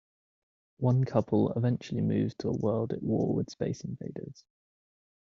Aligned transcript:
One 0.79 1.03
couple 1.03 1.51
eventually 1.53 2.01
moves 2.01 2.33
to 2.39 2.47
a 2.49 2.57
world 2.57 2.91
at 2.91 3.03
war 3.03 3.35
with 3.35 3.51
space 3.51 3.81
invaders. 3.83 4.43